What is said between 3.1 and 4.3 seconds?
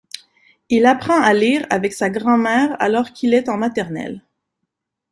qu'il est en maternelle.